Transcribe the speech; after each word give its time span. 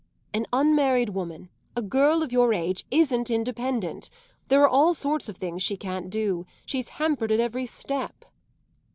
"An 0.33 0.47
unmarried 0.51 1.09
woman 1.09 1.49
a 1.75 1.81
girl 1.83 2.23
of 2.23 2.31
your 2.31 2.53
age 2.55 2.85
isn't 2.89 3.29
independent. 3.29 4.09
There 4.47 4.63
are 4.63 4.67
all 4.67 4.95
sorts 4.95 5.29
of 5.29 5.37
things 5.37 5.61
she 5.61 5.77
can't 5.77 6.09
do. 6.09 6.47
She's 6.65 6.89
hampered 6.97 7.31
at 7.31 7.39
every 7.39 7.67
step." 7.67 8.25